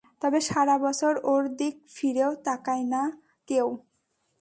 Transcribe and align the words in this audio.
তবে 0.21 0.39
সারাবছর 0.41 1.13
ওর 1.23 1.43
দিক 1.59 1.75
ফিরেও 1.95 2.31
তাকায় 2.45 2.85
না 2.93 3.03
কেউ। 3.47 3.67